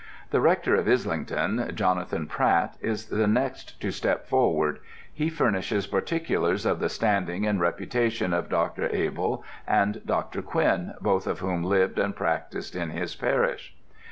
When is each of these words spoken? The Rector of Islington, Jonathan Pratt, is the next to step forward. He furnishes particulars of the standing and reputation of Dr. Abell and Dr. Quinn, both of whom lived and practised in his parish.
The 0.31 0.41
Rector 0.41 0.73
of 0.73 0.87
Islington, 0.87 1.69
Jonathan 1.75 2.25
Pratt, 2.25 2.75
is 2.81 3.09
the 3.09 3.27
next 3.27 3.79
to 3.81 3.91
step 3.91 4.25
forward. 4.25 4.79
He 5.13 5.29
furnishes 5.29 5.85
particulars 5.85 6.65
of 6.65 6.79
the 6.79 6.89
standing 6.89 7.45
and 7.45 7.59
reputation 7.61 8.33
of 8.33 8.49
Dr. 8.49 8.87
Abell 8.87 9.43
and 9.67 10.01
Dr. 10.03 10.41
Quinn, 10.41 10.95
both 11.01 11.27
of 11.27 11.37
whom 11.37 11.63
lived 11.63 11.99
and 11.99 12.15
practised 12.15 12.75
in 12.75 12.89
his 12.89 13.13
parish. 13.15 13.75